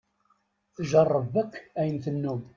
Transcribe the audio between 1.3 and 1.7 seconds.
akk